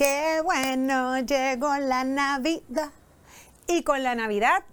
Qué 0.00 0.40
bueno, 0.42 1.18
llegó 1.18 1.76
la 1.76 2.04
Navidad. 2.04 2.90
Y 3.66 3.82
con 3.82 4.02
la 4.02 4.14
Navidad, 4.14 4.64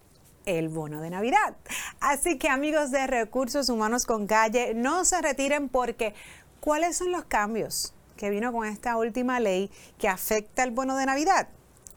el 0.46 0.70
bono 0.70 1.02
de 1.02 1.10
Navidad. 1.10 1.58
Así 2.00 2.38
que 2.38 2.48
amigos 2.48 2.92
de 2.92 3.06
Recursos 3.08 3.68
Humanos 3.68 4.06
con 4.06 4.26
Calle, 4.26 4.74
no 4.74 5.04
se 5.04 5.22
retiren 5.22 5.68
porque 5.68 6.14
¿cuáles 6.62 6.96
son 6.96 7.12
los 7.12 7.26
cambios 7.26 7.94
que 8.16 8.30
vino 8.30 8.54
con 8.54 8.66
esta 8.66 8.96
última 8.96 9.42
ley 9.42 9.70
que 9.98 10.08
afecta 10.08 10.64
el 10.64 10.72
bono 10.72 10.96
de 10.96 11.06
Navidad? 11.06 11.50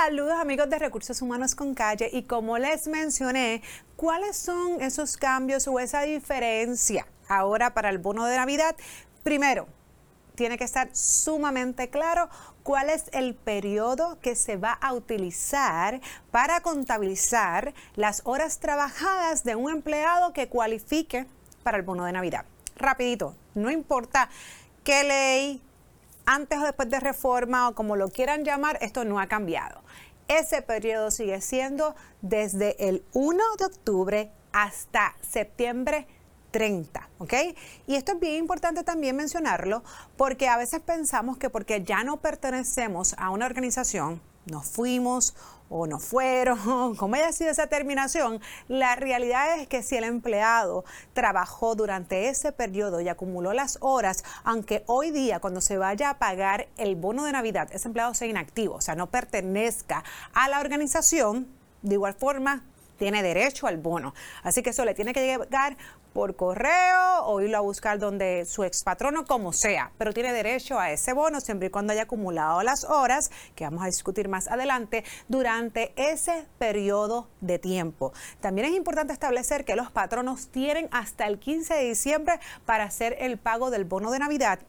Saludos 0.04 0.38
amigos 0.38 0.68
de 0.68 0.78
Recursos 0.78 1.22
Humanos 1.22 1.54
con 1.54 1.72
Calle 1.72 2.10
y 2.12 2.24
como 2.24 2.58
les 2.58 2.88
mencioné, 2.88 3.62
¿cuáles 3.96 4.36
son 4.36 4.82
esos 4.82 5.16
cambios 5.16 5.66
o 5.66 5.80
esa 5.80 6.02
diferencia 6.02 7.06
ahora 7.26 7.72
para 7.72 7.88
el 7.88 7.96
bono 7.96 8.26
de 8.26 8.36
Navidad? 8.36 8.76
Primero, 9.22 9.66
tiene 10.34 10.58
que 10.58 10.64
estar 10.64 10.94
sumamente 10.94 11.88
claro 11.88 12.28
cuál 12.62 12.90
es 12.90 13.04
el 13.12 13.34
periodo 13.34 14.18
que 14.20 14.36
se 14.36 14.58
va 14.58 14.72
a 14.72 14.92
utilizar 14.92 16.02
para 16.30 16.60
contabilizar 16.60 17.72
las 17.94 18.20
horas 18.24 18.58
trabajadas 18.58 19.42
de 19.42 19.54
un 19.56 19.70
empleado 19.70 20.34
que 20.34 20.50
cualifique 20.50 21.26
para 21.62 21.78
el 21.78 21.82
bono 21.82 22.04
de 22.04 22.12
Navidad. 22.12 22.44
Rapidito, 22.76 23.34
no 23.54 23.70
importa 23.70 24.28
qué 24.84 25.02
ley, 25.02 25.62
antes 26.26 26.58
o 26.58 26.64
después 26.64 26.88
de 26.90 27.00
reforma 27.00 27.68
o 27.68 27.74
como 27.74 27.96
lo 27.96 28.08
quieran 28.08 28.44
llamar, 28.44 28.78
esto 28.80 29.04
no 29.04 29.20
ha 29.20 29.26
cambiado. 29.26 29.82
Ese 30.28 30.62
periodo 30.62 31.10
sigue 31.10 31.40
siendo 31.40 31.94
desde 32.22 32.88
el 32.88 33.04
1 33.12 33.42
de 33.58 33.64
octubre 33.66 34.30
hasta 34.52 35.14
septiembre 35.20 36.06
30, 36.50 37.08
¿ok? 37.18 37.34
Y 37.86 37.96
esto 37.96 38.12
es 38.12 38.20
bien 38.20 38.36
importante 38.36 38.84
también 38.84 39.16
mencionarlo 39.16 39.82
porque 40.16 40.48
a 40.48 40.56
veces 40.56 40.80
pensamos 40.80 41.36
que 41.36 41.50
porque 41.50 41.82
ya 41.82 42.04
no 42.04 42.18
pertenecemos 42.18 43.14
a 43.18 43.30
una 43.30 43.46
organización, 43.46 44.22
nos 44.46 44.66
fuimos 44.66 45.34
o 45.68 45.86
no 45.86 45.98
fueron, 45.98 46.94
como 46.96 47.14
haya 47.16 47.32
sido 47.32 47.50
esa 47.50 47.66
terminación, 47.66 48.40
la 48.68 48.96
realidad 48.96 49.58
es 49.58 49.66
que 49.66 49.82
si 49.82 49.96
el 49.96 50.04
empleado 50.04 50.84
trabajó 51.14 51.74
durante 51.74 52.28
ese 52.28 52.52
periodo 52.52 53.00
y 53.00 53.08
acumuló 53.08 53.52
las 53.52 53.78
horas, 53.80 54.24
aunque 54.44 54.84
hoy 54.86 55.10
día 55.10 55.40
cuando 55.40 55.60
se 55.60 55.78
vaya 55.78 56.10
a 56.10 56.18
pagar 56.18 56.68
el 56.76 56.96
bono 56.96 57.24
de 57.24 57.32
Navidad, 57.32 57.68
ese 57.72 57.88
empleado 57.88 58.14
sea 58.14 58.28
inactivo, 58.28 58.76
o 58.76 58.80
sea, 58.80 58.94
no 58.94 59.08
pertenezca 59.08 60.04
a 60.32 60.48
la 60.48 60.60
organización, 60.60 61.48
de 61.82 61.94
igual 61.94 62.14
forma 62.14 62.62
tiene 62.96 63.22
derecho 63.22 63.66
al 63.66 63.76
bono. 63.76 64.14
Así 64.42 64.62
que 64.62 64.70
eso 64.70 64.84
le 64.84 64.94
tiene 64.94 65.12
que 65.12 65.24
llegar 65.24 65.76
por 66.12 66.36
correo 66.36 67.24
o 67.24 67.40
irlo 67.40 67.58
a 67.58 67.60
buscar 67.60 67.98
donde 67.98 68.46
su 68.46 68.62
ex 68.62 68.84
patrono, 68.84 69.24
como 69.26 69.52
sea, 69.52 69.90
pero 69.98 70.12
tiene 70.12 70.32
derecho 70.32 70.78
a 70.78 70.92
ese 70.92 71.12
bono 71.12 71.40
siempre 71.40 71.66
y 71.66 71.70
cuando 71.70 71.92
haya 71.92 72.02
acumulado 72.02 72.62
las 72.62 72.84
horas, 72.84 73.30
que 73.56 73.64
vamos 73.64 73.82
a 73.82 73.86
discutir 73.86 74.28
más 74.28 74.46
adelante, 74.46 75.04
durante 75.28 75.92
ese 75.96 76.46
periodo 76.58 77.28
de 77.40 77.58
tiempo. 77.58 78.12
También 78.40 78.68
es 78.68 78.76
importante 78.76 79.12
establecer 79.12 79.64
que 79.64 79.74
los 79.74 79.90
patronos 79.90 80.48
tienen 80.48 80.88
hasta 80.92 81.26
el 81.26 81.38
15 81.40 81.74
de 81.74 81.84
diciembre 81.88 82.38
para 82.64 82.84
hacer 82.84 83.16
el 83.18 83.36
pago 83.36 83.70
del 83.70 83.84
bono 83.84 84.10
de 84.10 84.20
Navidad 84.20 84.60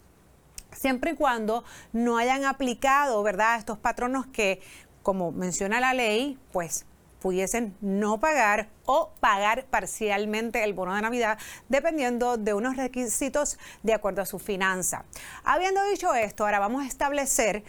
siempre 0.71 1.11
y 1.11 1.15
cuando 1.15 1.63
no 1.93 2.17
hayan 2.17 2.43
aplicado, 2.43 3.23
¿verdad?, 3.23 3.57
estos 3.57 3.77
patronos 3.77 4.25
que, 4.27 4.61
como 5.03 5.31
menciona 5.31 5.79
la 5.79 5.93
ley, 5.93 6.37
pues 6.51 6.85
pudiesen 7.25 7.75
no 7.81 8.19
pagar 8.19 8.69
o 8.85 9.09
pagar 9.19 9.65
parcialmente 9.65 10.63
el 10.63 10.75
bono 10.75 10.93
de 10.93 11.01
Navidad, 11.01 11.39
dependiendo 11.69 12.37
de 12.37 12.53
unos 12.53 12.77
requisitos 12.77 13.57
de 13.81 13.95
acuerdo 13.95 14.21
a 14.21 14.27
su 14.27 14.37
finanza. 14.37 15.05
Habiendo 15.43 15.83
dicho 15.85 16.13
esto, 16.13 16.45
ahora 16.45 16.59
vamos 16.59 16.83
a 16.83 16.87
establecer 16.87 17.63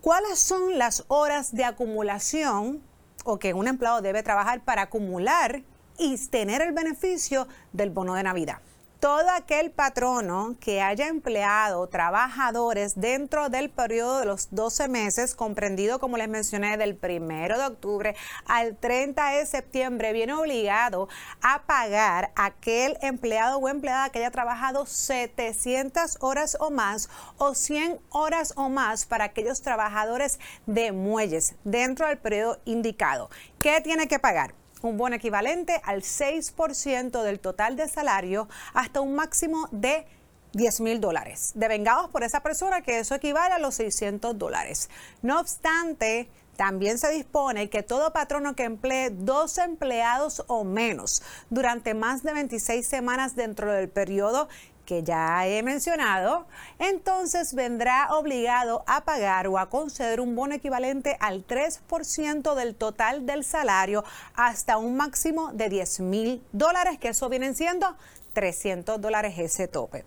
cuáles 0.00 0.40
son 0.40 0.76
las 0.76 1.04
horas 1.06 1.54
de 1.54 1.64
acumulación 1.64 2.82
o 3.24 3.38
que 3.38 3.54
un 3.54 3.68
empleado 3.68 4.02
debe 4.02 4.24
trabajar 4.24 4.64
para 4.64 4.82
acumular 4.82 5.62
y 5.96 6.18
tener 6.26 6.60
el 6.60 6.72
beneficio 6.72 7.46
del 7.72 7.90
bono 7.90 8.14
de 8.14 8.24
Navidad 8.24 8.58
todo 9.04 9.28
aquel 9.36 9.70
patrono 9.70 10.56
que 10.60 10.80
haya 10.80 11.08
empleado 11.08 11.86
trabajadores 11.88 12.98
dentro 12.98 13.50
del 13.50 13.68
periodo 13.68 14.20
de 14.20 14.24
los 14.24 14.48
12 14.50 14.88
meses, 14.88 15.34
comprendido, 15.34 15.98
como 15.98 16.16
les 16.16 16.26
mencioné, 16.26 16.78
del 16.78 16.98
1 16.98 17.58
de 17.58 17.66
octubre 17.66 18.16
al 18.46 18.78
30 18.78 19.32
de 19.32 19.44
septiembre, 19.44 20.14
viene 20.14 20.32
obligado 20.32 21.10
a 21.42 21.64
pagar 21.64 22.32
aquel 22.34 22.96
empleado 23.02 23.58
o 23.58 23.68
empleada 23.68 24.08
que 24.08 24.20
haya 24.20 24.30
trabajado 24.30 24.86
700 24.86 26.16
horas 26.20 26.56
o 26.58 26.70
más 26.70 27.10
o 27.36 27.54
100 27.54 28.00
horas 28.08 28.54
o 28.56 28.70
más 28.70 29.04
para 29.04 29.24
aquellos 29.24 29.60
trabajadores 29.60 30.40
de 30.64 30.92
muelles 30.92 31.56
dentro 31.64 32.06
del 32.06 32.16
periodo 32.16 32.58
indicado. 32.64 33.28
¿Qué 33.60 33.82
tiene 33.82 34.08
que 34.08 34.18
pagar? 34.18 34.63
Un 34.88 34.96
bono 34.96 35.16
equivalente 35.16 35.80
al 35.84 36.02
6% 36.02 37.22
del 37.22 37.40
total 37.40 37.76
de 37.76 37.88
salario 37.88 38.48
hasta 38.72 39.00
un 39.00 39.14
máximo 39.14 39.68
de 39.70 40.06
10 40.52 40.80
mil 40.82 41.00
dólares, 41.00 41.52
devengados 41.54 42.10
por 42.10 42.22
esa 42.22 42.40
persona, 42.40 42.82
que 42.82 42.98
eso 43.00 43.14
equivale 43.14 43.54
a 43.54 43.58
los 43.58 43.74
600 43.74 44.38
dólares. 44.38 44.88
No 45.20 45.40
obstante, 45.40 46.28
también 46.56 46.98
se 46.98 47.10
dispone 47.10 47.68
que 47.68 47.82
todo 47.82 48.12
patrono 48.12 48.54
que 48.54 48.64
emplee 48.64 49.10
dos 49.10 49.58
empleados 49.58 50.44
o 50.46 50.62
menos 50.62 51.22
durante 51.50 51.94
más 51.94 52.22
de 52.22 52.32
26 52.32 52.86
semanas 52.86 53.34
dentro 53.34 53.72
del 53.72 53.88
periodo 53.88 54.48
que 54.84 55.02
ya 55.02 55.46
he 55.46 55.62
mencionado, 55.62 56.46
entonces 56.78 57.54
vendrá 57.54 58.08
obligado 58.10 58.84
a 58.86 59.04
pagar 59.04 59.48
o 59.48 59.58
a 59.58 59.68
conceder 59.68 60.20
un 60.20 60.36
bono 60.36 60.54
equivalente 60.54 61.16
al 61.20 61.46
3% 61.46 62.54
del 62.54 62.74
total 62.74 63.26
del 63.26 63.44
salario 63.44 64.04
hasta 64.34 64.76
un 64.76 64.96
máximo 64.96 65.52
de 65.52 65.68
10 65.68 66.00
mil 66.00 66.42
dólares, 66.52 66.98
que 66.98 67.08
eso 67.08 67.28
vienen 67.28 67.54
siendo 67.54 67.96
300 68.32 69.00
dólares 69.00 69.34
ese 69.38 69.68
tope. 69.68 70.04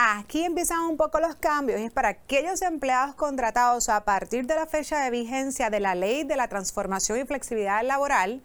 Aquí 0.00 0.44
empiezan 0.44 0.82
un 0.82 0.96
poco 0.96 1.18
los 1.18 1.34
cambios 1.34 1.80
y 1.80 1.84
es 1.84 1.90
para 1.90 2.10
aquellos 2.10 2.62
empleados 2.62 3.16
contratados 3.16 3.88
a 3.88 4.04
partir 4.04 4.46
de 4.46 4.54
la 4.54 4.66
fecha 4.66 5.00
de 5.00 5.10
vigencia 5.10 5.70
de 5.70 5.80
la 5.80 5.96
ley 5.96 6.22
de 6.22 6.36
la 6.36 6.46
transformación 6.46 7.18
y 7.18 7.24
flexibilidad 7.24 7.82
laboral 7.82 8.40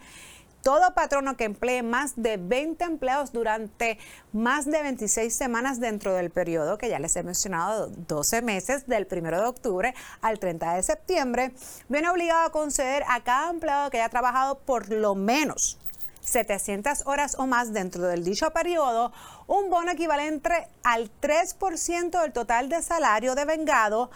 todo 0.63 0.93
patrono 0.93 1.35
que 1.35 1.43
emplee 1.43 1.83
más 1.83 2.13
de 2.15 2.37
20 2.37 2.85
empleados 2.85 3.33
durante 3.33 3.99
más 4.31 4.65
de 4.65 4.81
26 4.81 5.35
semanas 5.35 5.79
dentro 5.79 6.13
del 6.13 6.31
periodo 6.31 6.77
que 6.77 6.89
ya 6.89 6.99
les 6.99 7.15
he 7.17 7.21
mencionado, 7.21 7.87
12 7.89 8.41
meses 8.41 8.87
del 8.87 9.05
1 9.11 9.29
de 9.29 9.45
octubre 9.45 9.93
al 10.21 10.39
30 10.39 10.75
de 10.75 10.83
septiembre, 10.83 11.51
viene 11.89 12.09
obligado 12.09 12.47
a 12.47 12.51
conceder 12.51 13.03
a 13.09 13.21
cada 13.23 13.51
empleado 13.51 13.89
que 13.89 13.99
haya 13.99 14.09
trabajado 14.09 14.59
por 14.59 14.89
lo 14.89 15.15
menos 15.15 15.77
700 16.21 17.05
horas 17.07 17.35
o 17.37 17.45
más 17.45 17.73
dentro 17.73 18.03
del 18.03 18.23
dicho 18.23 18.51
periodo, 18.51 19.11
un 19.47 19.69
bono 19.69 19.91
equivalente 19.91 20.69
al 20.83 21.11
3% 21.19 22.21
del 22.21 22.31
total 22.31 22.69
de 22.69 22.81
salario 22.81 23.35
de 23.35 23.43
vengado 23.43 24.09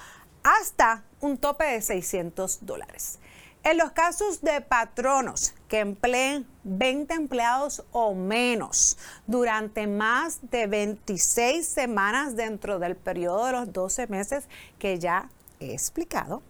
hasta 0.44 1.04
un 1.20 1.38
tope 1.38 1.66
de 1.66 1.82
600 1.82 2.66
dólares. 2.66 3.20
En 3.66 3.78
los 3.78 3.92
casos 3.92 4.40
de 4.40 4.62
patronos 4.62 5.54
que 5.68 5.80
empleen 5.80 6.48
20 6.64 7.14
empleados 7.14 7.84
o 7.92 8.14
menos 8.14 8.98
durante 9.26 9.88
más 9.88 10.40
de 10.50 10.68
26 10.68 11.68
semanas 11.68 12.36
dentro 12.36 12.80
del 12.80 12.96
periodo 12.96 13.46
de 13.46 13.52
los 13.52 13.74
12 13.74 14.08
meses 14.08 14.46
que 14.80 15.00
ya 15.00 15.30
he 15.60 15.74
explicado, 15.74 16.42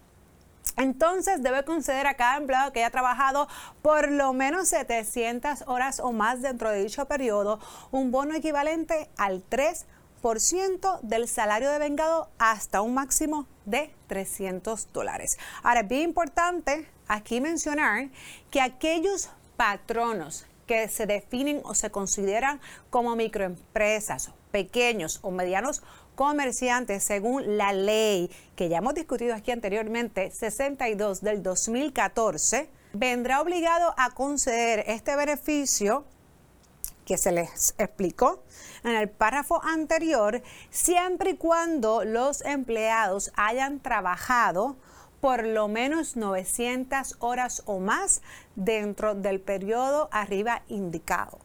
entonces 0.76 1.42
debe 1.42 1.64
conceder 1.64 2.06
a 2.06 2.14
cada 2.14 2.36
empleado 2.36 2.72
que 2.72 2.80
haya 2.80 2.90
trabajado 2.90 3.48
por 3.82 4.10
lo 4.12 4.32
menos 4.32 4.68
700 4.68 5.64
horas 5.66 5.98
o 6.00 6.12
más 6.12 6.40
dentro 6.40 6.70
de 6.70 6.82
dicho 6.82 7.06
periodo 7.06 7.58
un 7.90 8.12
bono 8.12 8.34
equivalente 8.34 9.08
al 9.16 9.42
3% 9.48 9.84
del 11.02 11.28
salario 11.28 11.70
de 11.70 11.78
vengado 11.78 12.28
hasta 12.38 12.82
un 12.82 12.94
máximo 12.94 13.46
de 13.64 13.94
300 14.08 14.92
dólares. 14.92 15.38
Ahora, 15.62 15.80
es 15.80 15.88
bien 15.88 16.02
importante 16.02 16.88
aquí 17.06 17.40
mencionar 17.40 18.08
que 18.50 18.60
aquellos 18.60 19.30
patronos 19.56 20.46
que 20.66 20.88
se 20.88 21.06
definen 21.06 21.62
o 21.64 21.74
se 21.74 21.90
consideran 21.90 22.60
como 22.90 23.16
microempresas, 23.16 24.30
pequeños 24.50 25.18
o 25.22 25.30
medianos 25.30 25.82
comerciantes 26.14 27.04
según 27.04 27.56
la 27.56 27.72
ley 27.72 28.30
que 28.56 28.68
ya 28.68 28.78
hemos 28.78 28.94
discutido 28.94 29.34
aquí 29.34 29.52
anteriormente, 29.52 30.30
62 30.30 31.22
del 31.22 31.42
2014, 31.42 32.68
vendrá 32.92 33.40
obligado 33.40 33.94
a 33.96 34.10
conceder 34.10 34.84
este 34.88 35.16
beneficio 35.16 36.04
que 37.08 37.16
se 37.16 37.32
les 37.32 37.74
explicó 37.78 38.44
en 38.84 38.94
el 38.94 39.08
párrafo 39.08 39.64
anterior, 39.64 40.42
siempre 40.68 41.30
y 41.30 41.36
cuando 41.36 42.04
los 42.04 42.42
empleados 42.42 43.32
hayan 43.34 43.80
trabajado 43.80 44.76
por 45.22 45.44
lo 45.44 45.68
menos 45.68 46.16
900 46.16 47.16
horas 47.20 47.62
o 47.64 47.80
más 47.80 48.20
dentro 48.56 49.14
del 49.14 49.40
periodo 49.40 50.10
arriba 50.12 50.62
indicado. 50.68 51.38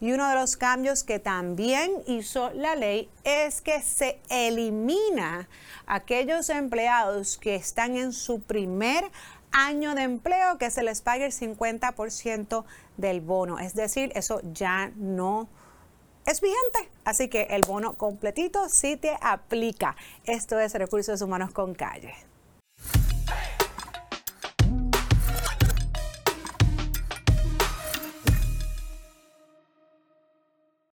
Y 0.00 0.12
uno 0.12 0.28
de 0.28 0.36
los 0.36 0.56
cambios 0.56 1.02
que 1.02 1.18
también 1.18 1.90
hizo 2.06 2.50
la 2.54 2.76
ley 2.76 3.10
es 3.24 3.60
que 3.60 3.82
se 3.82 4.20
elimina 4.30 5.48
aquellos 5.86 6.48
empleados 6.50 7.36
que 7.36 7.56
están 7.56 7.96
en 7.96 8.12
su 8.12 8.40
primer 8.40 9.04
año 9.52 9.94
de 9.94 10.02
empleo 10.02 10.58
que 10.58 10.70
se 10.70 10.82
les 10.82 11.02
pague 11.02 11.26
el 11.26 11.32
50% 11.32 12.64
del 12.96 13.20
bono. 13.20 13.58
Es 13.58 13.74
decir, 13.74 14.12
eso 14.14 14.40
ya 14.52 14.92
no 14.96 15.48
es 16.26 16.40
vigente. 16.40 16.90
Así 17.04 17.28
que 17.28 17.42
el 17.50 17.62
bono 17.62 17.94
completito 17.94 18.68
sí 18.68 18.96
te 18.96 19.16
aplica. 19.20 19.96
Esto 20.24 20.58
es 20.58 20.74
Recursos 20.74 21.20
Humanos 21.22 21.52
con 21.52 21.74
Calle. 21.74 22.14